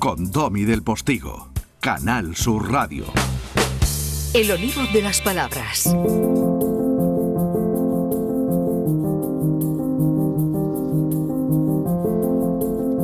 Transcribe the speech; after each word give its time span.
con 0.00 0.30
Domi 0.30 0.64
del 0.64 0.82
Postigo, 0.82 1.50
Canal 1.78 2.34
Sur 2.34 2.72
Radio. 2.72 3.04
El 4.32 4.50
olivo 4.50 4.80
de 4.94 5.02
las 5.02 5.20
palabras. 5.20 5.94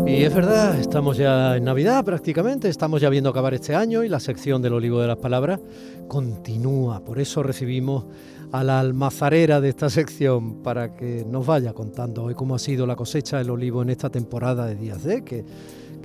Y 0.06 0.22
es 0.22 0.34
verdad, 0.34 0.80
estamos 0.80 1.18
ya 1.18 1.58
en 1.58 1.64
Navidad 1.64 2.02
prácticamente, 2.02 2.70
estamos 2.70 3.02
ya 3.02 3.10
viendo 3.10 3.28
acabar 3.28 3.52
este 3.52 3.74
año 3.74 4.02
y 4.02 4.08
la 4.08 4.18
sección 4.18 4.62
del 4.62 4.72
olivo 4.72 4.98
de 4.98 5.08
las 5.08 5.18
palabras 5.18 5.60
continúa. 6.08 7.04
Por 7.04 7.18
eso 7.18 7.42
recibimos 7.42 8.06
a 8.52 8.64
la 8.64 8.80
almazarera 8.80 9.60
de 9.60 9.68
esta 9.68 9.90
sección 9.90 10.62
para 10.62 10.94
que 10.94 11.26
nos 11.28 11.44
vaya 11.44 11.74
contando 11.74 12.24
hoy 12.24 12.34
cómo 12.34 12.54
ha 12.54 12.58
sido 12.58 12.86
la 12.86 12.96
cosecha 12.96 13.36
del 13.36 13.50
olivo 13.50 13.82
en 13.82 13.90
esta 13.90 14.08
temporada 14.08 14.64
de 14.64 14.76
Días 14.76 15.04
de, 15.04 15.22
que, 15.24 15.44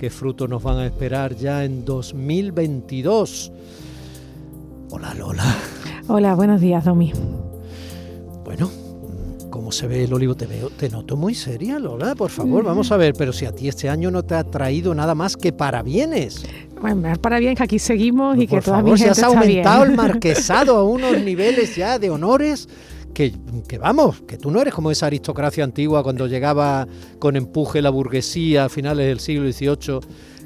qué 0.02 0.10
frutos 0.10 0.50
nos 0.50 0.60
van 0.60 0.78
a 0.78 0.86
esperar 0.86 1.36
ya 1.36 1.64
en 1.64 1.84
2022. 1.84 3.52
Hola 4.90 5.14
Lola. 5.14 5.56
Hola, 6.08 6.34
buenos 6.34 6.60
días, 6.60 6.84
Domi. 6.84 7.12
Bueno, 8.44 8.68
¿cómo 9.48 9.70
se 9.70 9.86
ve 9.86 10.02
el 10.02 10.12
olivo? 10.12 10.34
Te 10.34 10.46
veo, 10.46 10.70
te 10.70 10.90
noto 10.90 11.16
muy 11.16 11.36
seria, 11.36 11.78
Lola. 11.78 12.16
Por 12.16 12.30
favor, 12.30 12.64
vamos 12.64 12.90
a 12.90 12.96
ver. 12.96 13.14
Pero 13.16 13.32
si 13.32 13.46
a 13.46 13.52
ti 13.52 13.68
este 13.68 13.88
año 13.88 14.10
no 14.10 14.24
te 14.24 14.34
ha 14.34 14.42
traído 14.42 14.92
nada 14.92 15.14
más 15.14 15.36
que 15.36 15.52
parabienes. 15.52 16.46
Bueno, 16.80 17.12
para 17.20 17.38
bien 17.38 17.54
que 17.54 17.62
aquí 17.62 17.78
seguimos 17.78 18.36
y 18.38 18.48
que 18.48 18.56
por 18.56 18.64
toda 18.64 18.78
favor, 18.78 18.94
mi 18.94 18.98
si 18.98 19.04
gente 19.04 19.20
has 19.20 19.26
aumentado 19.28 19.82
bien. 19.82 19.90
el 19.92 19.96
marquesado 20.08 20.78
a 20.78 20.82
unos 20.82 21.16
niveles 21.20 21.76
ya 21.76 22.00
de 22.00 22.10
honores. 22.10 22.68
Que, 23.14 23.32
que 23.68 23.78
vamos, 23.78 24.22
que 24.22 24.38
tú 24.38 24.50
no 24.50 24.60
eres 24.60 24.72
como 24.72 24.90
esa 24.90 25.06
aristocracia 25.06 25.64
antigua 25.64 26.02
cuando 26.02 26.26
llegaba 26.26 26.86
con 27.18 27.36
empuje 27.36 27.82
la 27.82 27.90
burguesía 27.90 28.64
a 28.64 28.68
finales 28.68 29.06
del 29.06 29.20
siglo 29.20 29.50
XVIII 29.52 30.00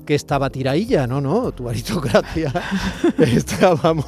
que 0.07 0.15
estaba 0.15 0.49
tirailla, 0.49 1.07
no, 1.07 1.21
no, 1.21 1.51
tu 1.53 1.69
aristocracia 1.69 2.53
está, 3.19 3.75
vamos, 3.75 4.07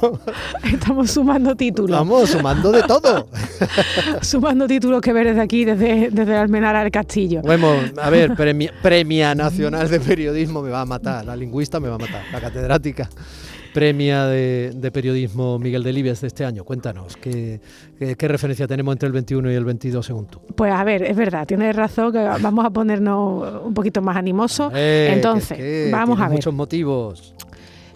Estamos 0.63 1.11
sumando 1.11 1.55
títulos. 1.55 1.91
vamos 1.91 2.29
sumando 2.29 2.71
de 2.71 2.81
todo. 2.83 3.27
Sumando 4.21 4.65
títulos 4.65 5.01
que 5.01 5.11
ver 5.11 5.27
desde 5.27 5.41
aquí, 5.41 5.65
desde, 5.65 6.09
desde 6.09 6.37
Almenara 6.37 6.81
al 6.81 6.89
Castillo. 6.89 7.41
Bueno, 7.41 7.73
a 8.01 8.09
ver, 8.09 8.33
premia, 8.37 8.73
Premia 8.81 9.35
Nacional 9.35 9.89
de 9.89 9.99
Periodismo 9.99 10.61
me 10.61 10.69
va 10.69 10.81
a 10.81 10.85
matar, 10.85 11.25
la 11.25 11.35
lingüista 11.35 11.79
me 11.79 11.89
va 11.89 11.95
a 11.95 11.99
matar, 11.99 12.23
la 12.31 12.39
catedrática. 12.39 13.09
Premia 13.73 14.25
de, 14.25 14.71
de 14.75 14.91
Periodismo 14.91 15.59
Miguel 15.59 15.83
Delibes 15.83 16.21
de 16.21 16.27
este 16.27 16.45
año. 16.45 16.63
Cuéntanos, 16.63 17.15
¿qué, 17.17 17.59
qué, 17.97 18.15
qué 18.15 18.27
referencia 18.27 18.67
tenemos 18.67 18.93
entre 18.93 19.07
el 19.07 19.13
21 19.13 19.51
y 19.51 19.55
el 19.55 19.65
22 19.65 20.05
según 20.05 20.25
tú? 20.27 20.39
Pues 20.55 20.71
a 20.73 20.83
ver, 20.83 21.03
es 21.03 21.15
verdad, 21.15 21.45
tienes 21.47 21.75
razón 21.75 22.11
que 22.11 22.19
vamos 22.41 22.65
a 22.65 22.69
ponernos 22.71 23.63
un 23.63 23.73
poquito 23.73 24.01
más 24.01 24.17
animosos. 24.17 24.71
Eh, 24.75 25.11
Entonces, 25.13 25.57
que- 25.57 25.63
que 25.85 25.89
vamos 25.91 26.19
a 26.19 26.23
ver. 26.27 26.33
muchos 26.33 26.53
motivos. 26.53 27.35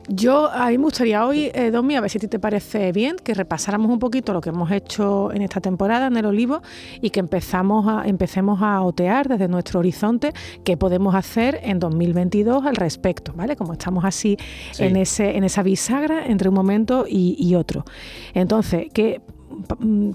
Yo, 0.10 0.52
a 0.52 0.68
mí 0.68 0.78
me 0.78 0.84
gustaría 0.84 1.26
hoy, 1.26 1.50
eh, 1.54 1.72
Domi, 1.72 1.96
a 1.96 2.02
ver 2.02 2.10
si 2.10 2.18
a 2.18 2.22
ti 2.22 2.28
te 2.28 2.38
parece 2.38 2.92
bien, 2.92 3.16
que 3.16 3.34
repasáramos 3.34 3.90
un 3.90 4.00
poquito 4.00 4.34
lo 4.34 4.42
que 4.42 4.50
hemos 4.50 4.70
hecho 4.70 5.32
en 5.32 5.42
esta 5.42 5.62
temporada 5.62 6.08
en 6.08 6.18
el 6.18 6.26
olivo 6.26 6.62
y 7.02 7.10
que 7.10 7.22
empezamos 7.22 7.88
a, 7.88 8.06
empecemos 8.06 8.62
a 8.62 8.82
otear 8.82 9.30
desde 9.30 9.48
nuestro 9.48 9.80
horizonte 9.80 10.34
qué 10.66 10.76
podemos 10.76 11.16
hacer 11.16 11.60
en 11.64 11.80
2022 11.80 12.66
al 12.66 12.76
respecto, 12.76 13.32
¿vale? 13.34 13.56
Como 13.56 13.74
estamos 13.74 14.04
así 14.04 14.38
Sí. 14.72 14.84
en, 14.84 14.98
ese, 14.98 15.38
en 15.38 15.46
esa 15.46 15.64
bisagra 15.64 16.26
entre 16.26 16.50
un 16.50 16.56
momento 16.56 17.06
y, 17.08 17.36
y 17.40 17.56
otro. 17.56 17.86
Entonces, 18.34 18.88
¿qué, 18.94 19.22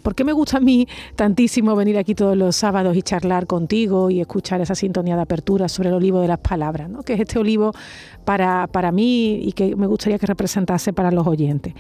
¿por 0.03 0.15
qué 0.15 0.25
me 0.25 0.33
gusta 0.33 0.59
a 0.59 0.61
mí 0.61 0.87
tantísimo 1.17 1.75
venir 1.77 1.99
aquí 1.99 2.15
todos 2.15 2.37
los 2.37 2.57
sábados 2.57 2.97
y 2.97 3.03
charlar 3.03 3.47
contigo 3.47 4.11
y 4.11 4.21
escuchar 4.21 4.61
esa 4.61 4.75
sintonía 4.75 5.17
de 5.17 5.23
apertura 5.23 5.69
sobre 5.69 5.89
el 5.91 5.95
olivo 5.97 6.21
de 6.21 6.29
las 6.29 6.39
palabras, 6.39 6.89
¿no? 6.89 7.03
que 7.03 7.15
es 7.15 7.21
este 7.21 7.39
olivo 7.39 7.73
para, 8.25 8.67
para 8.67 8.93
mí 8.93 9.37
y 9.43 9.53
que 9.53 9.75
me 9.77 9.87
gustaría 9.87 10.19
que 10.19 10.27
representase 10.27 10.93
para 10.93 11.11
los 11.11 11.27
oyentes? 11.27 11.75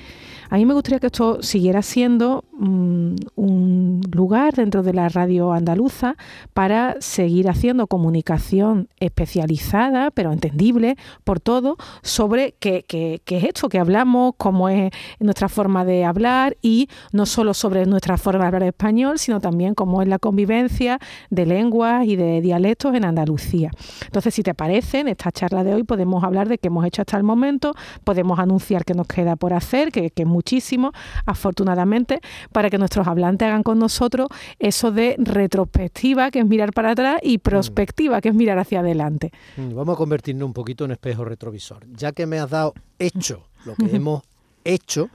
A 0.50 0.56
mí 0.56 0.64
me 0.64 0.72
gustaría 0.72 0.98
que 0.98 1.08
esto 1.08 1.42
siguiera 1.42 1.82
siendo 1.82 2.42
mm, 2.58 3.16
un 3.36 4.00
lugar 4.12 4.54
dentro 4.54 4.82
de 4.82 4.94
la 4.94 5.10
radio 5.10 5.52
andaluza 5.52 6.16
para 6.54 6.97
seguir 7.00 7.50
haciendo 7.50 7.86
comunicación 7.86 8.88
especializada, 8.98 10.10
pero 10.10 10.32
entendible 10.32 10.97
por 11.24 11.38
todo, 11.38 11.76
sobre 12.02 12.54
qué, 12.60 12.84
qué- 12.88 13.20
qué 13.26 13.36
es 13.38 13.44
esto 13.44 13.68
que 13.68 13.78
hablamos, 13.78 14.32
cómo 14.38 14.70
es 14.70 14.91
nuestra 15.20 15.50
forma 15.50 15.84
de 15.84 16.04
hablar 16.06 16.56
y 16.62 16.88
no 17.12 17.26
solo 17.26 17.47
sobre 17.54 17.86
nuestra 17.86 18.16
forma 18.16 18.41
de 18.41 18.47
hablar 18.47 18.62
español, 18.64 19.19
sino 19.19 19.41
también 19.41 19.75
cómo 19.75 20.03
es 20.03 20.09
la 20.09 20.19
convivencia 20.19 20.98
de 21.31 21.47
lenguas 21.47 22.06
y 22.06 22.16
de 22.16 22.41
dialectos 22.41 22.94
en 22.94 23.04
Andalucía. 23.04 23.70
Entonces, 24.04 24.34
si 24.34 24.42
te 24.42 24.54
parece, 24.54 25.00
en 25.00 25.09
esta 25.09 25.31
charla 25.32 25.64
de 25.64 25.75
hoy 25.75 25.82
podemos 25.84 26.25
hablar 26.25 26.48
de 26.48 26.59
qué 26.59 26.69
hemos 26.69 26.84
hecho 26.84 27.03
hasta 27.03 27.16
el 27.16 27.22
momento, 27.22 27.75
podemos 28.04 28.38
anunciar 28.38 28.84
que 28.84 28.94
nos 28.94 29.06
queda 29.06 29.36
por 29.36 29.53
hacer, 29.53 29.92
que, 29.92 30.10
que 30.10 30.22
es 30.22 30.28
muchísimo, 30.28 30.92
afortunadamente, 31.26 32.20
para 32.53 32.70
que 32.70 32.78
nuestros 32.78 33.06
hablantes 33.06 33.47
hagan 33.47 33.62
con 33.62 33.78
nosotros 33.78 34.28
eso 34.59 34.91
de 34.91 35.16
retrospectiva, 35.19 36.30
que 36.30 36.41
es 36.41 36.47
mirar 36.47 36.72
para 36.72 36.91
atrás, 36.91 37.19
y 37.22 37.38
prospectiva, 37.38 38.20
que 38.20 38.28
es 38.30 38.34
mirar 38.34 38.59
hacia 38.59 38.80
adelante. 38.80 39.32
Mm, 39.56 39.75
Vamos 39.75 39.94
a 39.94 39.97
convertirnos 39.98 40.47
un 40.47 40.53
poquito 40.53 40.84
en 40.84 40.92
espejo 40.92 41.25
retrovisor. 41.25 41.86
Ya 41.92 42.12
que 42.12 42.26
me 42.26 42.38
has 42.38 42.50
dado 42.50 42.75
hecho 42.98 43.48
lo 43.65 43.75
que 43.75 43.97
hemos 43.97 44.22
hecho. 44.65 45.09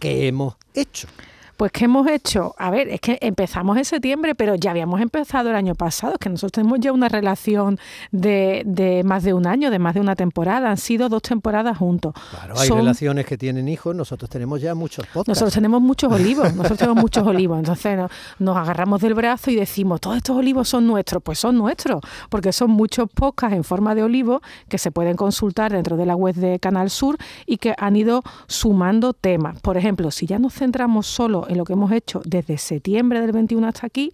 ¿qué 0.00 0.28
hemos 0.28 0.56
hecho? 0.74 1.08
Pues 1.56 1.72
¿qué 1.72 1.86
hemos 1.86 2.06
hecho? 2.08 2.54
A 2.58 2.70
ver, 2.70 2.88
es 2.88 3.00
que 3.00 3.18
empezamos 3.22 3.76
en 3.78 3.84
septiembre, 3.86 4.34
pero 4.34 4.54
ya 4.56 4.72
habíamos 4.72 5.00
empezado 5.00 5.48
el 5.50 5.56
año 5.56 5.74
pasado, 5.74 6.12
es 6.14 6.18
que 6.18 6.28
nosotros 6.28 6.52
tenemos 6.52 6.78
ya 6.80 6.92
una 6.92 7.08
relación 7.08 7.78
de, 8.12 8.62
de 8.66 9.02
más 9.04 9.22
de 9.24 9.32
un 9.32 9.46
año, 9.46 9.70
de 9.70 9.78
más 9.78 9.94
de 9.94 10.00
una 10.00 10.14
temporada, 10.16 10.70
han 10.70 10.76
sido 10.76 11.08
dos 11.08 11.22
temporadas 11.22 11.78
juntos. 11.78 12.12
Claro, 12.30 12.58
hay 12.58 12.68
Son- 12.68 12.78
relaciones 12.78 13.24
que 13.24 13.38
tienen 13.38 13.68
hijos, 13.68 13.94
nosotros 13.96 14.28
tenemos 14.28 14.60
ya 14.60 14.74
muchos 14.74 15.06
podcasts. 15.06 15.28
Nosotros 15.28 15.54
tenemos 15.54 15.80
muchos 15.80 16.12
olivos, 16.12 16.52
nosotros 16.54 16.78
tenemos 16.78 17.00
muchos 17.02 17.26
olivos, 17.26 17.58
entonces 17.58 17.96
no- 17.96 18.08
nos 18.38 18.56
agarramos 18.58 19.00
del 19.00 19.14
brazo 19.14 19.50
y 19.50 19.56
decimos, 19.56 20.00
todos 20.02 20.18
estos 20.18 20.36
olivos 20.36 20.68
son 20.68 20.86
nuestros, 20.86 21.22
pues 21.22 21.38
son 21.38 21.56
nuestros, 21.56 22.00
porque 22.28 22.52
son 22.52 22.70
muchos 22.70 23.08
podcasts 23.10 23.56
en 23.56 23.64
forma 23.64 23.94
de 23.94 24.02
olivo 24.02 24.42
que 24.68 24.76
se 24.76 24.90
pueden 24.90 25.16
consultar 25.16 25.72
dentro 25.72 25.96
de 25.96 26.04
la 26.04 26.16
web 26.16 26.34
de 26.34 26.58
Canal 26.58 26.90
Sur 26.90 27.16
y 27.46 27.56
que 27.56 27.74
han 27.78 27.96
ido 27.96 28.22
sumando 28.46 29.14
temas. 29.14 29.58
Por 29.62 29.76
ejemplo, 29.78 30.10
si 30.10 30.26
ya 30.26 30.38
nos 30.38 30.52
centramos 30.52 31.06
solo 31.06 31.45
en 31.48 31.58
lo 31.58 31.64
que 31.64 31.74
hemos 31.74 31.92
hecho 31.92 32.20
desde 32.24 32.58
septiembre 32.58 33.20
del 33.20 33.32
21 33.32 33.66
hasta 33.66 33.86
aquí, 33.86 34.12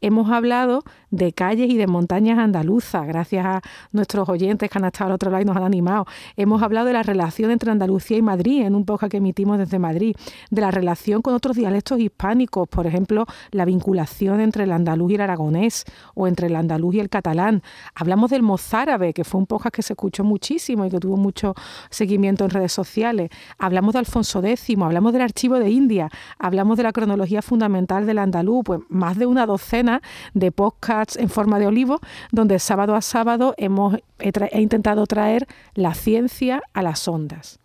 hemos 0.00 0.30
hablado 0.30 0.82
de 1.10 1.32
calles 1.32 1.70
y 1.70 1.76
de 1.76 1.86
montañas 1.86 2.38
andaluzas, 2.38 3.06
gracias 3.06 3.44
a 3.44 3.60
nuestros 3.92 4.28
oyentes 4.28 4.70
que 4.70 4.78
han 4.78 4.84
estado 4.84 5.08
al 5.08 5.14
otro 5.14 5.30
lado 5.30 5.42
y 5.42 5.44
nos 5.44 5.56
han 5.56 5.64
animado. 5.64 6.06
Hemos 6.36 6.62
hablado 6.62 6.86
de 6.86 6.92
la 6.92 7.02
relación 7.02 7.50
entre 7.50 7.70
Andalucía 7.70 8.16
y 8.16 8.22
Madrid 8.22 8.62
en 8.62 8.74
un 8.74 8.84
podcast 8.84 9.10
que 9.10 9.16
emitimos 9.18 9.58
desde 9.58 9.78
Madrid, 9.78 10.16
de 10.50 10.60
la 10.60 10.70
relación 10.70 11.22
con 11.22 11.34
otros 11.34 11.56
dialectos 11.56 11.98
hispánicos, 12.00 12.68
por 12.68 12.86
ejemplo, 12.86 13.26
la 13.50 13.64
vinculación 13.64 14.40
entre 14.40 14.64
el 14.64 14.72
andaluz 14.72 15.12
y 15.12 15.14
el 15.16 15.20
aragonés 15.20 15.84
o 16.14 16.26
entre 16.26 16.46
el 16.46 16.56
andaluz 16.56 16.94
y 16.94 17.00
el 17.00 17.08
catalán. 17.08 17.62
Hablamos 17.94 18.30
del 18.30 18.42
mozárabe, 18.42 19.12
que 19.12 19.24
fue 19.24 19.40
un 19.40 19.46
podcast 19.46 19.74
que 19.74 19.82
se 19.82 19.92
escuchó 19.94 20.24
muchísimo 20.24 20.84
y 20.86 20.90
que 20.90 21.00
tuvo 21.00 21.16
mucho 21.16 21.54
seguimiento 21.90 22.44
en 22.44 22.50
redes 22.50 22.72
sociales. 22.72 23.30
Hablamos 23.58 23.94
de 23.94 23.98
Alfonso 23.98 24.42
X, 24.42 24.76
hablamos 24.80 25.12
del 25.12 25.22
archivo 25.22 25.58
de 25.58 25.70
India, 25.70 26.08
hablamos 26.38 26.76
de 26.76 26.84
la 26.84 26.92
cronología 26.92 27.42
fundamental 27.42 28.06
del 28.06 28.18
andaluz, 28.18 28.62
pues 28.64 28.80
más 28.88 29.18
de 29.18 29.26
una 29.26 29.46
docena 29.46 29.89
de 30.34 30.52
podcasts 30.52 31.16
en 31.16 31.28
forma 31.28 31.58
de 31.58 31.66
olivo, 31.66 32.00
donde 32.30 32.58
sábado 32.58 32.94
a 32.94 33.02
sábado 33.02 33.54
hemos 33.56 33.96
he, 34.18 34.60
intentado 34.60 35.06
traer 35.06 35.46
la 35.74 35.94
ciencia 35.94 36.62
a 36.72 36.82
las 36.82 37.08
ondas. 37.08 37.58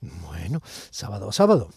Bueno, 0.00 0.60
sábado 0.90 1.28
a 1.28 1.32
sábado. 1.32 1.70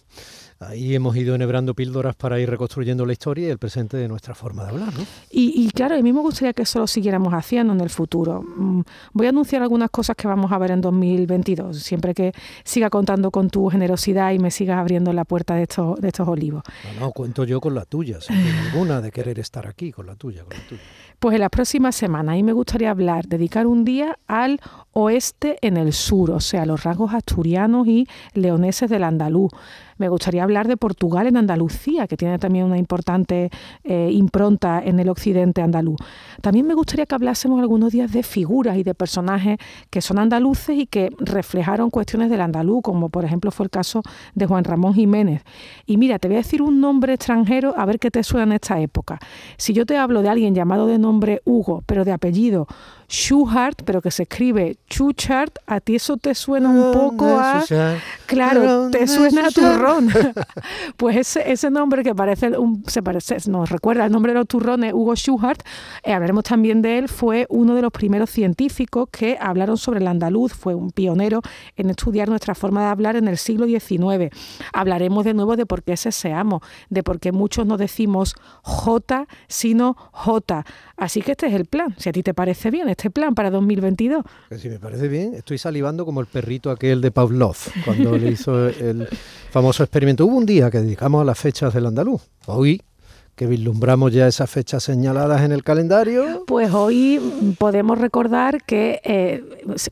Ahí 0.62 0.94
hemos 0.94 1.16
ido 1.16 1.36
enhebrando 1.36 1.74
píldoras 1.74 2.18
para 2.18 2.38
ir 2.38 2.50
reconstruyendo 2.50 3.06
la 3.06 3.14
historia 3.14 3.48
y 3.48 3.50
el 3.50 3.58
presente 3.58 3.96
de 3.96 4.10
nuestra 4.10 4.36
forma 4.36 4.64
de 4.64 4.72
hablar, 4.72 4.94
¿no? 4.94 5.06
Y, 5.32 5.54
y 5.56 5.70
claro, 5.72 5.96
a 5.96 6.02
mí 6.02 6.12
me 6.12 6.20
gustaría 6.20 6.52
que 6.52 6.64
eso 6.64 6.80
lo 6.80 6.88
siguiéramos 6.88 7.34
haciendo 7.34 7.72
en 7.72 7.80
el 7.80 7.90
futuro. 7.90 8.42
Mm, 8.42 8.82
Voy 9.14 9.28
a 9.28 9.30
anunciar 9.30 9.62
algunas 9.62 9.90
cosas 9.90 10.18
que 10.18 10.28
vamos 10.28 10.52
a 10.52 10.58
ver 10.58 10.72
en 10.72 10.82
2022, 10.82 11.78
siempre 11.78 12.14
que 12.14 12.34
siga 12.66 12.90
contando 12.90 13.32
con 13.32 13.50
tu 13.50 13.70
generosidad 13.70 14.34
y 14.34 14.40
me 14.40 14.52
sigas 14.52 14.80
abriendo 14.80 15.14
la 15.14 15.24
puerta 15.24 15.56
de 15.56 15.64
estos, 15.64 16.00
de 16.02 16.10
estos 16.10 16.28
olivos. 16.28 16.64
No, 16.96 17.06
no, 17.06 17.12
cuento 17.12 17.46
yo 17.46 17.62
con 17.62 17.74
la 17.74 17.86
tuya, 17.86 18.20
sin 18.20 18.36
alguna 18.36 19.00
de 19.00 19.12
querer 19.12 19.40
estar 19.40 19.66
aquí, 19.66 19.94
con 19.94 20.08
la 20.08 20.16
tuya, 20.16 20.44
con 20.44 20.58
la 20.58 20.68
tuya. 20.68 20.82
Pues 21.20 21.36
en 21.36 21.42
las 21.42 21.50
próximas 21.50 21.96
semanas, 21.96 22.34
a 22.34 22.36
mí 22.36 22.44
me 22.44 22.54
gustaría 22.54 22.92
hablar, 22.92 23.28
dedicar 23.28 23.66
un 23.66 23.86
día 23.86 24.18
al 24.28 24.60
oeste 24.92 25.58
en 25.62 25.78
el 25.78 25.94
sur, 25.94 26.32
o 26.32 26.40
sea, 26.40 26.66
los 26.66 26.84
rasgos 26.84 27.14
asturianos 27.14 27.88
y 27.88 28.08
leoneses 28.34 28.90
del 28.90 29.04
andaluz. 29.04 29.52
Me 30.00 30.08
gustaría 30.08 30.44
hablar 30.44 30.70
de 30.70 30.78
Portugal 30.78 31.28
en 31.28 31.36
Andalucía, 31.36 32.08
que 32.08 32.16
tiene 32.16 32.40
también 32.40 32.66
una 32.66 32.78
importante 32.78 33.52
eh, 33.84 34.10
impronta 34.14 34.82
en 34.84 34.98
el 35.00 35.10
occidente 35.10 35.62
andaluz. 35.62 35.98
También 36.42 36.66
me 36.66 36.74
gustaría 36.74 37.06
que 37.06 37.16
hablásemos 37.16 37.60
algunos 37.60 37.92
días 37.92 38.10
de 38.12 38.24
figuras 38.24 38.78
y 38.78 38.84
de 38.84 38.96
personajes 38.96 39.58
que 39.90 40.02
son 40.02 40.18
andaluces 40.18 40.78
y 40.78 40.88
que 40.88 41.10
reflejaron 41.20 41.90
cuestiones 41.90 42.30
del 42.30 42.40
andaluz, 42.40 42.82
como 42.82 43.10
por 43.10 43.26
ejemplo 43.26 43.52
fue 43.52 43.66
el 43.66 43.70
caso 43.70 44.02
de 44.36 44.46
Juan 44.46 44.64
Ramón 44.64 44.94
Jiménez. 44.94 45.44
Y 45.86 45.98
mira, 45.98 46.18
te 46.18 46.30
voy 46.30 46.36
a 46.36 46.40
decir 46.40 46.62
un 46.62 46.80
nombre 46.80 47.14
extranjero 47.14 47.74
a 47.78 47.86
ver 47.86 48.00
qué 48.00 48.10
te 48.10 48.24
suena 48.24 48.44
en 48.44 48.52
esta 48.54 48.80
época. 48.80 49.20
Si 49.58 49.74
yo 49.74 49.86
te 49.86 49.98
hablo 49.98 50.22
de 50.22 50.30
alguien 50.30 50.56
llamado 50.56 50.88
de 50.88 50.98
nombre 50.98 51.42
Hugo, 51.44 51.84
pero 51.86 52.06
de 52.06 52.14
apellido 52.14 52.68
Schuhart, 53.10 53.82
pero 53.84 54.02
que 54.02 54.12
se 54.12 54.24
escribe 54.24 54.78
Chuchart, 54.88 55.58
a 55.66 55.80
ti 55.80 55.96
eso 55.96 56.18
te 56.18 56.36
suena 56.36 56.70
un 56.70 56.94
poco 56.94 57.26
a... 57.26 57.64
Claro, 58.26 58.90
te 58.92 59.08
suena 59.08 59.48
a 59.48 59.52
turrón. 59.52 60.10
pues 60.98 61.18
ese, 61.18 61.52
ese 61.52 61.72
nombre 61.72 62.04
que 62.04 62.14
parece 62.14 62.58
un, 62.58 62.84
se 62.88 63.02
parece, 63.02 63.38
nos 63.50 63.70
recuerda 63.70 64.06
el 64.06 64.12
nombre 64.12 64.34
de 64.34 64.40
los 64.40 64.48
turrones, 64.48 64.94
Hugo 64.94 65.16
Schuhart, 65.16 65.62
eh, 66.04 66.14
hablaremos 66.14 66.44
también 66.44 66.82
de 66.82 67.00
él, 67.00 67.10
fue 67.10 67.48
uno 67.50 67.76
de 67.76 67.82
los 67.82 67.92
primeros 67.92 68.30
científicos 68.30 69.10
que 69.12 69.38
hablaron 69.40 69.78
sobre 69.78 70.00
el 70.00 70.08
andaluz, 70.08 70.54
fue 70.54 70.76
un 70.76 70.92
pionero 70.92 71.42
en 71.76 71.90
estudiar 71.90 72.30
nuestra 72.30 72.54
forma 72.54 72.82
de 72.82 72.88
hablar 72.88 73.16
en 73.16 73.28
el 73.28 73.38
siglo 73.38 73.66
XIX. 73.66 74.30
Hablaremos 74.72 75.26
de 75.26 75.34
nuevo 75.34 75.56
de 75.56 75.66
por 75.66 75.84
qué 75.84 75.98
seamos, 75.98 76.62
de 76.90 77.04
por 77.04 77.20
qué 77.20 77.32
muchos 77.32 77.66
no 77.66 77.78
decimos 77.78 78.36
J, 78.62 79.28
sino 79.48 79.96
J. 80.12 80.66
Así 81.00 81.22
que 81.22 81.32
este 81.32 81.48
es 81.48 81.54
el 81.54 81.66
plan, 81.66 81.96
si 81.98 82.10
a 82.10 82.12
ti 82.12 82.24
te 82.24 82.34
parece 82.34 82.70
bien 82.72 82.90
este 82.90 83.10
plan 83.10 83.34
para 83.34 83.50
2022. 83.50 84.24
si 84.58 84.68
me 84.70 84.80
parece 84.80 85.08
bien, 85.08 85.34
estoy 85.34 85.58
salivando 85.58 86.06
como 86.06 86.20
el 86.20 86.28
perrito 86.28 86.72
aquel 86.72 87.00
de 87.00 87.12
Pavlov, 87.12 87.56
cuando 87.86 88.18
le 88.18 88.32
hizo 88.32 88.68
el 88.68 89.08
famoso 89.50 89.84
experimento. 89.84 90.26
Hubo 90.26 90.36
un 90.36 90.46
día 90.46 90.70
que 90.70 90.80
dedicamos 90.80 91.22
a 91.22 91.26
las 91.26 91.40
fechas 91.40 91.74
del 91.74 91.86
andaluz. 91.86 92.22
Hoy 92.48 92.82
que 93.40 93.48
vislumbramos 93.48 94.12
ya 94.12 94.28
esas 94.28 94.50
fechas 94.50 94.84
señaladas 94.84 95.44
en 95.44 95.54
el 95.54 95.64
calendario. 95.64 96.44
Pues 96.46 96.74
hoy 96.74 97.22
podemos 97.58 97.98
recordar 97.98 98.62
que 98.64 99.00
eh, 99.06 99.42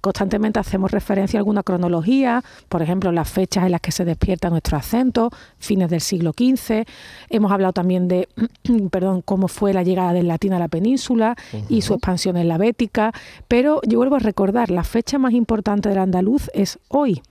constantemente 0.02 0.60
hacemos 0.60 0.92
referencia 0.92 1.38
a 1.38 1.40
alguna 1.40 1.64
cronología, 1.64 2.44
por 2.68 2.82
ejemplo, 2.82 3.10
las 3.14 3.30
fechas 3.30 3.64
en 3.64 3.72
las 3.72 3.80
que 3.80 3.94
se 3.94 4.04
despierta 4.04 4.50
nuestro 4.50 4.76
acento, 4.76 5.30
fines 5.60 5.90
del 5.90 6.02
siglo 6.02 6.34
XV. 6.38 6.84
Hemos 7.30 7.54
hablado 7.54 7.72
también 7.72 8.10
de, 8.10 8.28
perdón, 8.92 9.22
cómo 9.22 9.48
fue 9.48 9.72
la 9.72 9.84
llegada 9.84 10.12
del 10.12 10.28
latín 10.28 10.52
a 10.52 10.60
la 10.60 10.68
península 10.68 11.38
y 11.70 11.84
su 11.84 11.94
expansión 11.94 12.36
en 12.36 12.50
la 12.50 12.58
bética, 12.58 13.14
pero 13.48 13.80
yo 13.88 13.98
vuelvo 14.00 14.18
a 14.18 14.20
recordar, 14.20 14.72
la 14.72 14.84
fecha 14.84 15.20
más 15.20 15.32
importante 15.32 15.88
del 15.88 16.00
andaluz 16.00 16.50
es 16.54 16.80
hoy 16.90 17.22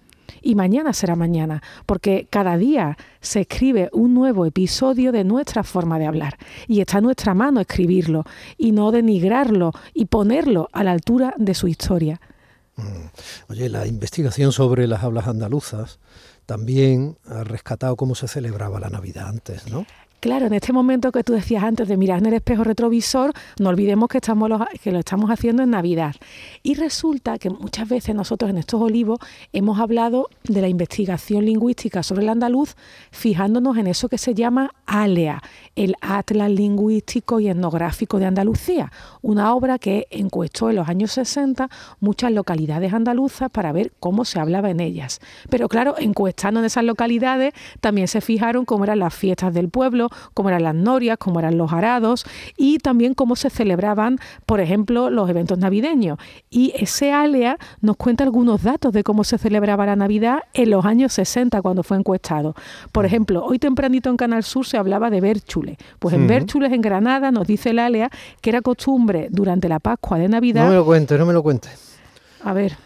y 0.42 0.54
mañana 0.54 0.92
será 0.92 1.16
mañana, 1.16 1.62
porque 1.86 2.26
cada 2.30 2.56
día 2.56 2.96
se 3.20 3.42
escribe 3.42 3.88
un 3.92 4.14
nuevo 4.14 4.46
episodio 4.46 5.12
de 5.12 5.24
nuestra 5.24 5.62
forma 5.62 5.98
de 5.98 6.06
hablar 6.06 6.38
y 6.66 6.80
está 6.80 6.98
en 6.98 7.04
nuestra 7.04 7.34
mano 7.34 7.60
escribirlo 7.60 8.24
y 8.56 8.72
no 8.72 8.92
denigrarlo 8.92 9.72
y 9.94 10.06
ponerlo 10.06 10.68
a 10.72 10.84
la 10.84 10.92
altura 10.92 11.34
de 11.36 11.54
su 11.54 11.68
historia. 11.68 12.20
Mm. 12.76 13.06
Oye, 13.48 13.68
la 13.68 13.86
investigación 13.86 14.52
sobre 14.52 14.86
las 14.86 15.02
hablas 15.02 15.26
andaluzas 15.26 15.98
también 16.44 17.18
ha 17.26 17.42
rescatado 17.44 17.96
cómo 17.96 18.14
se 18.14 18.28
celebraba 18.28 18.78
la 18.78 18.88
Navidad 18.88 19.28
antes, 19.28 19.66
¿no? 19.68 19.86
Claro, 20.20 20.46
en 20.46 20.54
este 20.54 20.72
momento 20.72 21.12
que 21.12 21.22
tú 21.22 21.34
decías 21.34 21.62
antes 21.62 21.88
de 21.88 21.96
mirar 21.96 22.18
en 22.20 22.26
el 22.26 22.34
espejo 22.34 22.64
retrovisor, 22.64 23.32
no 23.60 23.68
olvidemos 23.68 24.08
que, 24.08 24.16
estamos 24.18 24.50
que 24.82 24.90
lo 24.90 24.98
estamos 24.98 25.30
haciendo 25.30 25.62
en 25.62 25.70
Navidad. 25.70 26.16
Y 26.62 26.74
resulta 26.74 27.38
que 27.38 27.50
muchas 27.50 27.86
veces 27.88 28.14
nosotros 28.14 28.50
en 28.50 28.56
estos 28.56 28.80
olivos 28.80 29.18
hemos 29.52 29.78
hablado 29.78 30.28
de 30.44 30.62
la 30.62 30.68
investigación 30.68 31.44
lingüística 31.44 32.02
sobre 32.02 32.22
el 32.22 32.30
andaluz, 32.30 32.76
fijándonos 33.10 33.76
en 33.76 33.88
eso 33.88 34.08
que 34.08 34.16
se 34.16 34.34
llama 34.34 34.72
ALEA, 34.86 35.42
el 35.76 35.94
Atlas 36.00 36.50
Lingüístico 36.50 37.38
y 37.38 37.48
Etnográfico 37.48 38.18
de 38.18 38.24
Andalucía, 38.24 38.90
una 39.20 39.54
obra 39.54 39.78
que 39.78 40.06
encuestó 40.10 40.70
en 40.70 40.76
los 40.76 40.88
años 40.88 41.12
60 41.12 41.68
muchas 42.00 42.32
localidades 42.32 42.94
andaluzas 42.94 43.50
para 43.50 43.70
ver 43.72 43.92
cómo 44.00 44.24
se 44.24 44.40
hablaba 44.40 44.70
en 44.70 44.80
ellas. 44.80 45.20
Pero 45.50 45.68
claro, 45.68 45.94
encuestando 45.98 46.60
en 46.60 46.66
esas 46.66 46.84
localidades 46.84 47.52
también 47.80 48.08
se 48.08 48.22
fijaron 48.22 48.64
cómo 48.64 48.84
eran 48.84 49.00
las 49.00 49.14
fiestas 49.14 49.52
del 49.52 49.68
pueblo, 49.68 50.05
cómo 50.34 50.48
eran 50.48 50.62
las 50.62 50.74
norias, 50.74 51.18
cómo 51.18 51.40
eran 51.40 51.58
los 51.58 51.72
arados 51.72 52.24
y 52.56 52.78
también 52.78 53.14
cómo 53.14 53.36
se 53.36 53.50
celebraban, 53.50 54.18
por 54.46 54.60
ejemplo, 54.60 55.10
los 55.10 55.28
eventos 55.28 55.58
navideños. 55.58 56.18
Y 56.50 56.72
ese 56.76 57.12
ALEA 57.12 57.58
nos 57.80 57.96
cuenta 57.96 58.24
algunos 58.24 58.62
datos 58.62 58.92
de 58.92 59.02
cómo 59.02 59.24
se 59.24 59.38
celebraba 59.38 59.86
la 59.86 59.96
Navidad 59.96 60.40
en 60.54 60.70
los 60.70 60.84
años 60.84 61.12
60 61.12 61.60
cuando 61.62 61.82
fue 61.82 61.96
encuestado. 61.96 62.54
Por 62.92 63.04
ejemplo, 63.04 63.44
hoy 63.44 63.58
tempranito 63.58 64.10
en 64.10 64.16
Canal 64.16 64.42
Sur 64.42 64.66
se 64.66 64.76
hablaba 64.76 65.10
de 65.10 65.20
Berchul 65.20 65.66
pues 65.98 66.14
en 66.14 66.26
Bérchules, 66.26 66.72
en 66.72 66.80
Granada, 66.80 67.30
nos 67.30 67.46
dice 67.46 67.70
el 67.70 67.78
Alea 67.78 68.10
que 68.40 68.50
era 68.50 68.62
costumbre 68.62 69.28
durante 69.30 69.68
la 69.68 69.80
Pascua 69.80 70.18
de 70.18 70.28
Navidad. 70.28 70.64
No 70.64 70.70
me 70.70 70.76
lo 70.76 70.84
cuente, 70.84 71.18
no 71.18 71.26
me 71.26 71.32
lo 71.32 71.42
cuente. 71.42 71.68
A 72.42 72.52
ver. 72.52 72.76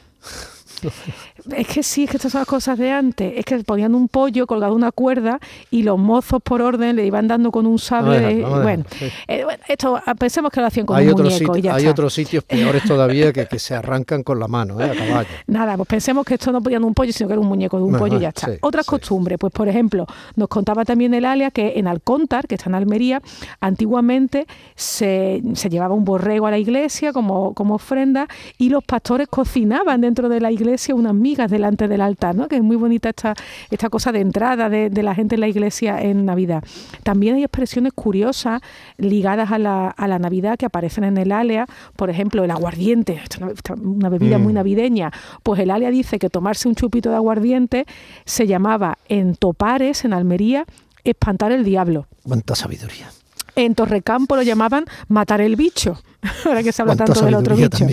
Es 1.56 1.67
que 1.67 1.82
sí, 1.82 2.05
es 2.05 2.11
que 2.11 2.17
estas 2.17 2.32
son 2.32 2.41
las 2.41 2.49
cosas 2.49 2.79
de 2.79 2.91
antes. 2.91 3.32
Es 3.37 3.44
que 3.44 3.59
ponían 3.65 3.94
un 3.94 4.09
pollo 4.09 4.47
colgado 4.47 4.75
una 4.75 4.93
cuerda 4.93 5.38
y 5.71 5.82
los 5.82 5.99
mozos 5.99 6.43
por 6.43 6.62
orden 6.62 6.97
le 6.97 7.06
iban 7.06 7.29
dando 7.29 7.50
con 7.50 7.67
un 7.67 7.79
sable. 7.79 8.44
bueno, 8.44 8.85
eh, 9.29 9.44
esto 9.69 10.00
ah, 10.05 10.15
pensemos 10.15 10.50
que 10.50 10.61
lo 10.61 10.67
hacían 10.67 10.87
con 10.87 10.99
un 10.99 11.11
muñeco. 11.11 11.56
Y 11.56 11.69
hay 11.69 11.87
otros 11.87 12.15
sitios 12.15 12.44
peores 12.44 12.85
todavía 12.85 13.32
que, 13.32 13.47
que 13.47 13.59
se 13.59 13.75
arrancan 13.75 14.23
con 14.23 14.38
la 14.38 14.49
mano, 14.49 14.81
¿eh? 14.81 14.91
a 14.91 14.94
caballo. 14.94 15.29
Nada, 15.47 15.77
pues 15.77 15.88
pensemos 15.88 16.25
que 16.25 16.35
esto 16.35 16.53
no 16.53 16.62
ponían 16.62 16.85
un 16.85 16.94
pollo, 16.94 17.12
sino 17.12 17.29
que 17.29 17.35
era 17.35 17.41
un 17.41 17.49
muñeco 17.49 17.76
de 17.79 17.85
un 17.85 17.97
pollo 17.97 18.17
y 18.17 18.21
ya 18.21 18.29
está. 18.31 18.50
Otras 18.61 18.87
costumbres, 18.87 19.38
pues 19.38 19.53
por 19.53 19.69
ejemplo, 19.69 20.06
nos 20.37 20.49
contaba 20.49 20.85
también 20.85 21.15
el 21.15 21.25
Alia 21.25 21.50
que 21.50 21.75
en 21.76 21.87
Alcóntar, 21.87 22.47
que 22.47 22.55
está 22.55 22.69
en 22.71 22.75
Almería, 22.75 23.23
antiguamente 23.61 24.47
se, 24.75 25.43
se 25.55 25.69
llevaba 25.69 25.94
un 25.94 26.05
borrego 26.05 26.47
a 26.47 26.50
la 26.50 26.59
iglesia 26.59 27.12
como, 27.12 27.55
como 27.55 27.75
ofrenda 27.75 28.29
y 28.59 28.69
los 28.69 28.85
pastores 28.85 29.29
cocinaban 29.29 30.00
dentro 30.00 30.29
de 30.29 30.41
la 30.41 30.50
iglesia 30.50 30.69
unas 30.93 31.14
delante 31.50 31.88
del 31.88 32.00
altar, 32.00 32.34
¿no? 32.34 32.49
que 32.49 32.56
es 32.56 32.62
muy 32.62 32.76
bonita 32.76 33.11
esta, 33.11 33.34
esta 33.70 33.88
cosa 33.88 34.12
de 34.12 34.20
entrada 34.20 34.69
de, 34.69 34.90
la 35.02 35.14
gente 35.14 35.37
en 35.37 35.40
la 35.40 35.49
iglesia 35.49 36.00
en 36.02 36.26
Navidad. 36.26 36.62
También 37.02 37.37
hay 37.37 37.44
expresiones 37.44 37.93
curiosas 37.93 38.61
ligadas 38.99 39.50
a 39.50 39.58
la, 39.58 39.88
a 39.88 40.08
la 40.08 40.19
Navidad 40.19 40.58
que 40.58 40.67
aparecen 40.67 41.05
en 41.05 41.17
el 41.17 41.32
alea, 41.32 41.67
por 41.96 42.11
ejemplo, 42.11 42.44
el 42.44 42.50
aguardiente, 42.50 43.20
una 43.82 44.08
bebida 44.08 44.38
muy 44.38 44.52
mm. 44.52 44.56
navideña, 44.56 45.12
pues 45.43 45.61
el 45.61 45.70
alea 45.70 45.90
dice 45.90 46.19
que 46.19 46.28
tomarse 46.28 46.69
un 46.69 46.75
chupito 46.75 47.11
de 47.11 47.16
aguardiente 47.16 47.87
se 48.25 48.46
llamaba 48.46 48.99
en 49.09 49.35
Topares, 49.37 50.04
en 50.04 50.12
Almería, 50.12 50.64
espantar 51.04 51.52
el 51.52 51.64
diablo. 51.64 52.06
Cuánta 52.23 52.54
sabiduría. 52.54 53.09
En 53.57 53.75
Torrecampo 53.75 54.37
lo 54.37 54.42
llamaban 54.42 54.85
matar 55.09 55.40
el 55.40 55.57
bicho. 55.57 55.99
Ahora 56.45 56.62
que 56.62 56.73
se 56.73 56.83
habla 56.83 56.97
tanto 56.97 57.25
del 57.25 57.35
otro 57.35 57.57
bicho. 57.57 57.87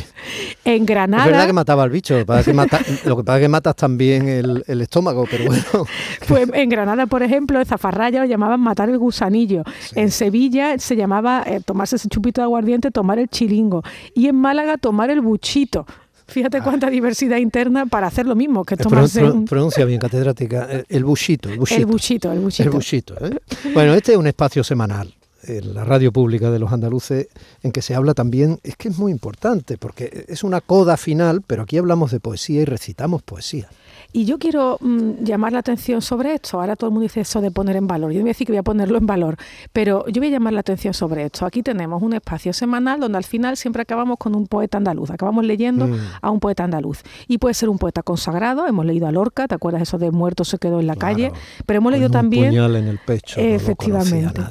En 0.66 0.86
Granada. 0.86 1.26
Es 1.26 1.32
verdad 1.32 1.48
que 1.48 1.54
mataba 1.54 1.84
al 1.84 1.90
bicho. 1.90 2.14
lo 2.14 2.20
que 2.20 2.26
pasa 2.26 2.40
es 2.42 3.42
que 3.42 3.48
matas 3.48 3.76
también 3.76 4.28
el, 4.28 4.82
estómago, 4.82 5.26
pero 5.30 5.46
bueno. 5.46 5.64
Pues 6.28 6.50
en 6.54 6.70
Granada, 6.70 7.06
por 7.06 7.24
ejemplo, 7.24 7.60
en 7.60 7.66
Zafarraya 7.66 8.20
lo 8.20 8.26
llamaban 8.26 8.60
matar 8.60 8.90
el 8.90 8.98
gusanillo. 8.98 9.64
En 9.96 10.12
Sevilla 10.12 10.78
se 10.78 10.96
llamaba 10.96 11.44
eh, 11.46 11.62
tomarse 11.64 11.96
ese 11.96 12.10
chupito 12.10 12.42
de 12.42 12.46
aguardiente, 12.46 12.92
tomar 12.92 13.20
el 13.20 13.30
chilingo. 13.30 13.84
Y 14.14 14.28
en 14.28 14.36
Málaga, 14.36 14.78
tomar 14.78 15.10
el 15.10 15.22
buchito. 15.22 15.86
Fíjate 16.28 16.62
cuánta 16.62 16.90
diversidad 16.90 17.38
interna 17.38 17.86
para 17.86 18.08
hacer 18.08 18.26
lo 18.26 18.36
mismo 18.36 18.66
que 18.66 18.76
tomarse 18.76 19.24
Pronuncia 19.48 19.86
bien, 19.86 20.00
catedrática. 20.00 20.68
El 20.90 21.06
buchito. 21.06 21.50
El 21.50 21.58
buchito, 21.58 21.80
el 21.80 21.86
buchito. 21.86 22.34
El 22.34 22.40
buchito. 22.40 22.64
El 22.64 22.70
buchito 22.70 23.16
¿eh? 23.26 23.72
Bueno, 23.74 23.94
este 23.94 24.12
es 24.12 24.18
un 24.18 24.28
espacio 24.28 24.62
semanal 24.64 25.14
en 25.48 25.74
la 25.74 25.84
radio 25.84 26.12
pública 26.12 26.52
de 26.52 26.60
los 26.60 26.72
andaluces, 26.72 27.28
en 27.64 27.72
que 27.72 27.82
se 27.82 27.96
habla 27.96 28.14
también, 28.14 28.60
es 28.64 28.76
que 28.76 28.90
es 28.90 28.98
muy 28.98 29.12
importante, 29.12 29.78
porque 29.78 30.26
es 30.28 30.44
una 30.44 30.62
coda 30.62 30.98
final, 30.98 31.42
pero 31.46 31.64
aquí 31.64 31.78
hablamos 31.78 32.12
de 32.12 32.20
poesía 32.20 32.62
y 32.62 32.66
recitamos 32.66 33.24
poesía. 33.24 33.70
Y 34.14 34.26
yo 34.26 34.40
quiero 34.40 34.78
mm, 34.80 35.24
llamar 35.24 35.54
la 35.54 35.60
atención 35.60 36.02
sobre 36.02 36.34
esto. 36.34 36.60
Ahora 36.60 36.76
todo 36.76 36.90
el 36.90 36.94
mundo 36.94 37.04
dice 37.04 37.22
eso 37.22 37.42
de 37.42 37.52
poner 37.52 37.76
en 37.76 37.88
valor. 37.88 38.12
Yo 38.12 38.20
no 38.20 38.24
voy 38.24 38.30
a 38.30 38.32
decir 38.32 38.48
que 38.48 38.54
voy 38.54 38.60
a 38.60 38.64
ponerlo 38.64 38.98
en 38.98 39.06
valor, 39.06 39.38
pero 39.74 40.08
yo 40.08 40.22
voy 40.22 40.30
a 40.30 40.32
llamar 40.32 40.54
la 40.54 40.62
atención 40.62 40.94
sobre 40.94 41.26
esto. 41.26 41.46
Aquí 41.46 41.62
tenemos 41.62 42.02
un 42.02 42.14
espacio 42.14 42.54
semanal 42.54 43.00
donde 43.00 43.18
al 43.18 43.26
final 43.26 43.58
siempre 43.58 43.82
acabamos 43.82 44.18
con 44.18 44.36
un 44.36 44.48
poeta 44.48 44.78
andaluz. 44.78 45.12
Acabamos 45.12 45.46
leyendo 45.46 45.88
mm. 45.88 46.00
a 46.22 46.32
un 46.32 46.40
poeta 46.40 46.64
andaluz. 46.64 47.04
Y 47.28 47.38
puede 47.38 47.54
ser 47.54 47.70
un 47.70 47.78
poeta 47.78 48.02
consagrado. 48.02 48.66
Hemos 48.66 48.86
leído 48.86 49.08
a 49.08 49.12
Lorca, 49.12 49.48
¿te 49.48 49.56
acuerdas 49.56 49.82
eso 49.82 49.98
de 49.98 50.10
muerto 50.12 50.46
se 50.46 50.58
quedó 50.58 50.80
en 50.80 50.88
la 50.88 50.96
calle? 50.96 51.32
Pero 51.66 51.78
hemos 51.78 51.92
leído 51.92 52.10
también... 52.10 52.46
Un 52.46 52.50
puñal 52.52 52.76
en 52.78 52.88
el 52.88 53.00
pecho. 53.00 53.40
Efectivamente. 53.40 54.42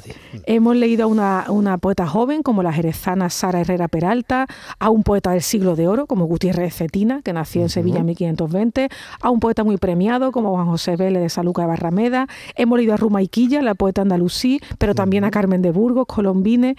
Hemos 0.45 0.75
leído 0.75 0.86
a 0.95 1.07
una, 1.07 1.45
una 1.49 1.77
poeta 1.77 2.07
joven 2.07 2.43
como 2.43 2.63
la 2.63 2.71
jerezana 2.71 3.29
Sara 3.29 3.59
Herrera 3.59 3.89
Peralta, 3.89 4.47
a 4.79 4.89
un 4.89 5.03
poeta 5.03 5.31
del 5.31 5.41
siglo 5.41 5.75
de 5.75 5.87
oro 5.87 6.07
como 6.07 6.25
Gutiérrez 6.25 6.73
Cetina, 6.73 7.21
que 7.23 7.33
nació 7.33 7.61
en 7.63 7.69
Sevilla 7.69 7.99
en 7.99 8.05
1520, 8.05 8.89
a 9.21 9.29
un 9.29 9.39
poeta 9.41 9.65
muy 9.65 9.77
premiado 9.77 10.31
como 10.31 10.51
Juan 10.51 10.67
José 10.67 10.95
Vélez 10.95 11.21
de 11.21 11.29
Saluca 11.29 11.63
de 11.63 11.67
Barrameda. 11.67 12.27
Hemos 12.55 12.77
leído 12.77 12.93
a 12.93 12.97
Rumaiquilla, 12.97 13.61
la 13.61 13.75
poeta 13.75 14.01
andalusí, 14.01 14.61
pero 14.77 14.95
también 14.95 15.25
a 15.25 15.31
Carmen 15.31 15.61
de 15.61 15.71
Burgos, 15.71 16.05
Colombine. 16.07 16.75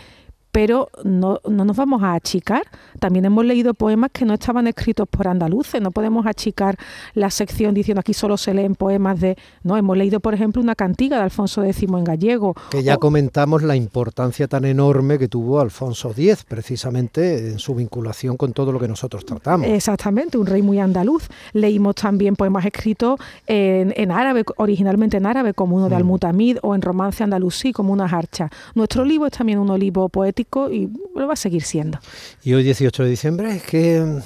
Pero 0.50 0.88
no, 1.05 1.40
no, 1.49 1.64
nos 1.64 1.76
vamos 1.76 2.02
a 2.02 2.14
achicar. 2.14 2.62
También 2.99 3.25
hemos 3.25 3.45
leído 3.45 3.75
poemas 3.75 4.11
que 4.12 4.25
no 4.25 4.35
estaban 4.35 4.67
escritos 4.67 5.07
por 5.09 5.28
andaluces, 5.28 5.81
no 5.81 5.90
podemos 5.90 6.26
achicar 6.26 6.76
la 7.14 7.31
sección 7.31 7.75
diciendo 7.75 8.00
aquí 8.00 8.14
solo 8.14 8.37
se 8.37 8.55
leen 8.55 8.75
poemas 8.75 9.21
de... 9.21 9.37
No, 9.62 9.76
hemos 9.76 9.97
leído, 9.97 10.21
por 10.21 10.35
ejemplo, 10.35 10.62
una 10.62 10.75
cantiga 10.75 11.17
de 11.17 11.25
Alfonso 11.25 11.62
X 11.64 11.83
en 11.83 12.05
gallego. 12.05 12.55
Que 12.71 12.83
ya 12.83 12.97
comentamos 12.97 13.62
la 13.62 13.76
importancia 13.76 14.49
tan 14.49 14.64
enorme 14.64 15.19
que 15.19 15.28
tuvo 15.28 15.61
Alfonso 15.61 16.11
X, 16.11 16.45
precisamente 16.49 17.50
en 17.50 17.59
su 17.59 17.75
vinculación 17.75 18.37
con 18.37 18.52
todo 18.52 18.73
lo 18.73 18.78
que 18.78 18.88
nosotros 18.88 19.25
tratamos. 19.25 19.67
Exactamente, 19.69 20.38
un 20.38 20.47
rey 20.47 20.62
muy 20.62 20.78
andaluz. 20.78 21.28
Leímos 21.52 21.95
también 21.95 22.37
poemas 22.37 22.64
escritos 22.64 23.21
en, 23.47 24.11
árabe, 24.11 24.45
originalmente 24.57 25.19
en 25.19 25.26
árabe, 25.26 25.55
como 25.55 25.76
uno 25.76 25.88
de 25.88 25.95
mm. 25.95 25.99
Almutamid, 25.99 26.59
o 26.62 26.75
en 26.75 26.83
romance 26.83 27.23
andalusí, 27.23 27.73
como 27.73 27.93
una 27.93 28.07
harcha. 28.07 28.50
Nuestro 28.75 29.05
libro 29.05 29.26
es 29.26 29.33
también 29.33 29.59
un 29.59 29.71
olivo 29.71 30.09
poético 30.09 30.38
y 30.40 30.88
lo 31.14 31.26
va 31.26 31.33
a 31.33 31.37
seguir 31.37 31.62
siendo. 31.62 31.99
Y 32.42 32.54
hoy 32.54 32.62
18 32.62 33.04
de 33.04 33.11
diciembre, 33.11 33.57
es 33.57 33.62
que, 33.62 34.21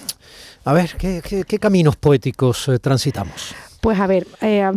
a 0.65 0.73
ver, 0.73 0.97
¿qué, 0.97 1.59
caminos 1.59 1.97
poéticos 1.97 2.69
eh, 2.69 2.79
transitamos? 2.79 3.55
Pues 3.81 3.99
a 3.99 4.07
ver, 4.07 4.29
eh, 4.41 4.71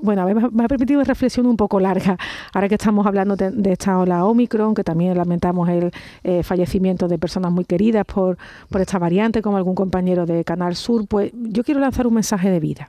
bueno, 0.00 0.26
me 0.50 0.64
ha 0.64 0.68
permitido 0.68 0.98
una 1.00 1.04
reflexión 1.04 1.44
un 1.44 1.58
poco 1.58 1.78
larga, 1.78 2.16
ahora 2.54 2.70
que 2.70 2.76
estamos 2.76 3.06
hablando 3.06 3.36
de, 3.36 3.70
esta 3.70 3.98
ola 3.98 4.24
Omicron, 4.24 4.74
que 4.74 4.82
también 4.82 5.14
lamentamos 5.14 5.68
el 5.68 5.90
eh, 6.22 6.42
fallecimiento 6.42 7.06
de 7.06 7.18
personas 7.18 7.52
muy 7.52 7.66
queridas 7.66 8.06
por, 8.06 8.38
por 8.70 8.80
esta 8.80 8.98
variante, 8.98 9.42
como 9.42 9.58
algún 9.58 9.74
compañero 9.74 10.24
de 10.24 10.42
Canal 10.42 10.74
Sur, 10.74 11.06
pues 11.06 11.32
yo 11.34 11.64
quiero 11.64 11.80
lanzar 11.80 12.06
un 12.06 12.14
mensaje 12.14 12.50
de 12.50 12.60
vida. 12.60 12.88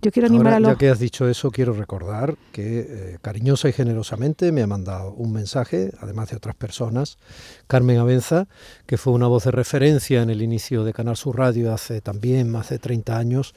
Yo 0.00 0.12
quiero 0.12 0.28
animar 0.28 0.54
a 0.54 0.60
los... 0.60 0.70
Ya 0.70 0.78
que 0.78 0.90
has 0.90 1.00
dicho 1.00 1.28
eso, 1.28 1.50
quiero 1.50 1.72
recordar 1.72 2.36
que 2.52 2.86
eh, 2.88 3.18
cariñosa 3.20 3.68
y 3.68 3.72
generosamente 3.72 4.52
me 4.52 4.62
ha 4.62 4.66
mandado 4.66 5.12
un 5.12 5.32
mensaje, 5.32 5.90
además 6.00 6.30
de 6.30 6.36
otras 6.36 6.54
personas, 6.54 7.18
Carmen 7.66 7.98
Abenza, 7.98 8.46
que 8.86 8.96
fue 8.96 9.12
una 9.12 9.26
voz 9.26 9.44
de 9.44 9.50
referencia 9.50 10.22
en 10.22 10.30
el 10.30 10.40
inicio 10.40 10.84
de 10.84 10.92
Canal 10.92 11.16
Sur 11.16 11.38
Radio 11.38 11.72
hace 11.72 12.00
también 12.00 12.48
más 12.48 12.68
de 12.68 12.78
30 12.78 13.18
años 13.18 13.54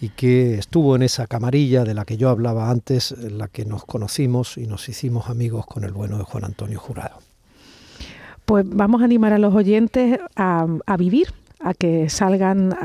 y 0.00 0.08
que 0.08 0.54
estuvo 0.54 0.96
en 0.96 1.02
esa 1.02 1.26
camarilla 1.26 1.84
de 1.84 1.94
la 1.94 2.04
que 2.04 2.16
yo 2.16 2.30
hablaba 2.30 2.70
antes, 2.70 3.12
en 3.12 3.36
la 3.38 3.48
que 3.48 3.66
nos 3.66 3.84
conocimos 3.84 4.56
y 4.56 4.66
nos 4.66 4.88
hicimos 4.88 5.28
amigos 5.28 5.66
con 5.66 5.84
el 5.84 5.92
bueno 5.92 6.16
de 6.16 6.24
Juan 6.24 6.44
Antonio 6.44 6.80
Jurado. 6.80 7.18
Pues 8.46 8.64
vamos 8.68 9.02
a 9.02 9.04
animar 9.04 9.32
a 9.32 9.38
los 9.38 9.54
oyentes 9.54 10.18
a, 10.34 10.66
a 10.86 10.96
vivir 10.96 11.28
a 11.64 11.72
que 11.72 12.10
salgan 12.10 12.76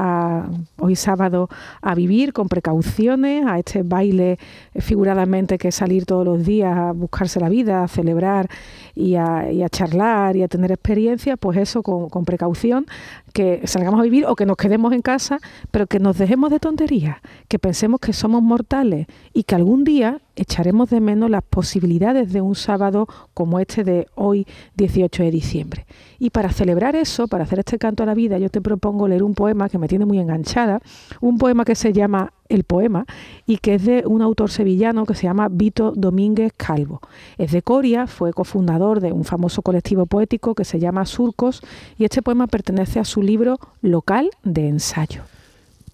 hoy 0.78 0.96
sábado 0.96 1.50
a 1.82 1.96
vivir 1.96 2.32
con 2.32 2.48
precauciones, 2.48 3.46
a 3.46 3.60
este 3.60 3.84
baile 3.84 4.40
figuradamente 4.76 5.58
que 5.58 5.68
es 5.68 5.76
salir 5.76 6.06
todos 6.06 6.26
los 6.26 6.46
días 6.46 6.78
a 6.78 6.94
buscarse 6.94 7.42
la 7.42 7.50
vida, 7.50 7.84
a 7.84 7.88
celebrar 7.90 8.50
y 8.96 9.16
a, 9.16 9.70
charlar 9.70 10.38
y 10.38 10.44
a 10.44 10.48
tener 10.48 10.72
experiencia, 10.72 11.36
pues 11.36 11.58
eso 11.58 11.84
con, 11.84 12.10
con, 12.10 12.24
precaución, 12.24 12.86
que 13.34 13.62
salgamos 13.66 14.00
a 14.00 14.04
vivir 14.04 14.26
o 14.26 14.36
que 14.36 14.46
nos 14.46 14.56
quedemos 14.56 14.94
en 14.94 15.02
casa, 15.02 15.40
pero 15.72 15.86
que 15.86 16.00
nos 16.00 16.18
dejemos 16.18 16.50
de 16.50 16.60
tonterías, 16.60 17.18
que 17.50 17.60
pensemos 17.60 18.00
que 18.00 18.14
somos 18.14 18.42
mortales 18.42 19.08
y 19.34 19.44
que 19.44 19.56
algún 19.56 19.84
día 19.84 20.22
echaremos 20.42 20.90
de 20.90 21.02
menos 21.02 21.30
las 21.30 21.44
posibilidades 21.44 22.32
de 22.32 22.42
un 22.42 22.56
sábado 22.56 23.08
como 23.34 23.60
este 23.60 23.84
de 23.84 24.08
hoy, 24.16 24.48
18 24.76 25.24
de 25.24 25.32
diciembre. 25.32 25.86
Y 26.18 26.30
para 26.30 26.52
celebrar 26.52 26.96
eso, 26.96 27.28
para 27.28 27.44
hacer 27.44 27.60
este 27.60 27.78
canto 27.78 28.04
a 28.04 28.06
la 28.06 28.14
vida, 28.14 28.38
yo 28.38 28.50
te 28.50 28.62
propongo 28.62 29.08
leer 29.08 29.24
un 29.24 29.36
poema 29.36 29.70
que 29.70 29.78
me 29.78 29.88
tiene 29.88 30.06
muy 30.06 30.20
enganchada, 30.20 30.82
un 31.22 31.38
poema 31.38 31.66
que 31.66 31.76
se 31.76 31.94
llama 31.94 32.34
El 32.48 32.64
poema 32.64 33.06
y 33.46 33.58
que 33.58 33.76
es 33.76 33.86
de 33.86 34.04
un 34.06 34.22
autor 34.22 34.50
sevillano 34.50 35.06
que 35.06 35.14
se 35.14 35.24
llama 35.24 35.50
Vito 35.50 35.94
Domínguez 35.96 36.54
Calvo. 36.56 37.02
Es 37.38 37.52
de 37.52 37.62
Coria, 37.62 38.08
fue 38.08 38.34
cofundador 38.34 39.02
de 39.02 39.12
un 39.12 39.26
famoso 39.26 39.62
colectivo 39.62 40.06
poético 40.06 40.56
que 40.56 40.66
se 40.66 40.80
llama 40.80 41.06
Surcos 41.06 41.62
y 41.98 42.06
este 42.06 42.22
poema 42.22 42.48
pertenece 42.48 43.00
a 43.00 43.06
su 43.06 43.22
libro 43.22 43.60
Local 43.82 44.30
de 44.44 44.68
ensayo. 44.68 45.24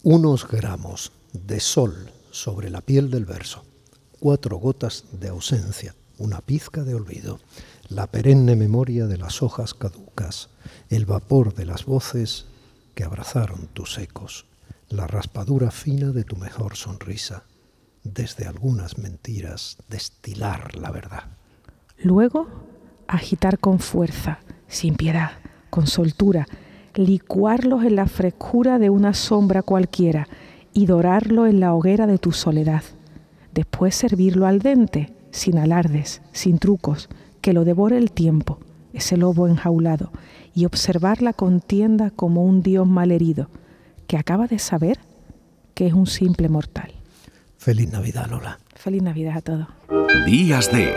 Unos 0.03 0.47
gramos 0.47 1.11
de 1.33 1.59
sol 1.59 1.93
sobre 2.31 2.69
la 2.69 2.81
piel 2.81 3.09
del 3.09 3.25
verso 3.25 3.64
cuatro 4.25 4.57
gotas 4.57 5.05
de 5.11 5.27
ausencia, 5.27 5.93
una 6.17 6.41
pizca 6.41 6.83
de 6.83 6.95
olvido, 6.95 7.39
la 7.89 8.07
perenne 8.07 8.55
memoria 8.55 9.05
de 9.05 9.19
las 9.19 9.43
hojas 9.43 9.75
caducas, 9.75 10.49
el 10.89 11.05
vapor 11.05 11.53
de 11.53 11.67
las 11.67 11.85
voces 11.85 12.47
que 12.95 13.03
abrazaron 13.03 13.67
tus 13.67 13.99
ecos, 13.99 14.47
la 14.89 15.05
raspadura 15.05 15.69
fina 15.69 16.09
de 16.09 16.23
tu 16.23 16.37
mejor 16.37 16.75
sonrisa, 16.75 17.43
desde 18.03 18.47
algunas 18.47 18.97
mentiras 18.97 19.77
destilar 19.89 20.75
la 20.75 20.89
verdad. 20.89 21.25
Luego, 21.99 22.47
agitar 23.07 23.59
con 23.59 23.77
fuerza, 23.77 24.39
sin 24.67 24.95
piedad, 24.95 25.33
con 25.69 25.85
soltura, 25.85 26.47
licuarlos 26.95 27.83
en 27.83 27.95
la 27.95 28.07
frescura 28.07 28.79
de 28.79 28.89
una 28.89 29.13
sombra 29.13 29.61
cualquiera 29.61 30.27
y 30.73 30.87
dorarlo 30.87 31.45
en 31.45 31.59
la 31.59 31.75
hoguera 31.75 32.07
de 32.07 32.17
tu 32.17 32.31
soledad 32.31 32.81
después 33.55 33.95
servirlo 33.95 34.45
al 34.45 34.59
dente, 34.59 35.11
sin 35.31 35.57
alardes, 35.57 36.21
sin 36.31 36.59
trucos, 36.59 37.09
que 37.41 37.53
lo 37.53 37.65
devore 37.65 37.97
el 37.97 38.11
tiempo, 38.11 38.59
ese 38.93 39.17
lobo 39.17 39.47
enjaulado, 39.47 40.11
y 40.53 40.65
observar 40.65 41.21
la 41.21 41.33
contienda 41.33 42.11
como 42.11 42.43
un 42.43 42.61
dios 42.61 42.87
malherido, 42.87 43.49
que 44.07 44.17
acaba 44.17 44.45
de 44.45 44.59
saber 44.59 44.99
que 45.73 45.87
es 45.87 45.93
un 45.93 46.05
simple 46.05 46.49
mortal. 46.49 46.91
Feliz 47.57 47.91
Navidad, 47.91 48.27
Lola. 48.29 48.59
Feliz 48.75 49.01
Navidad 49.01 49.37
a 49.37 49.41
todos. 49.41 49.67
Días 50.25 50.71
de 50.71 50.93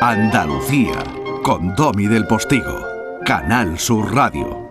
Andalucía, 0.00 1.04
con 1.44 1.74
Domi 1.76 2.06
del 2.06 2.26
Postigo, 2.26 2.84
Canal 3.24 3.78
Sur 3.78 4.14
Radio. 4.14 4.67